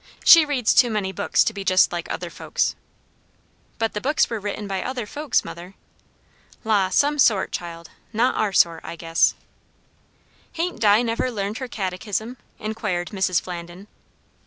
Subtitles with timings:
[0.25, 2.73] She reads too many books to be just like other folks."
[3.77, 5.75] "But the books were written by other folks, mother."
[6.63, 6.89] "La!
[6.89, 7.91] some sort, child.
[8.11, 9.35] Not our sort, I guess."
[10.53, 13.39] "Hain't Di never learned her catechism?" inquired Mrs.
[13.39, 13.85] Flandin.